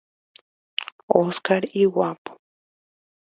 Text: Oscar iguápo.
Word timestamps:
Oscar 1.19 1.61
iguápo. 1.83 2.31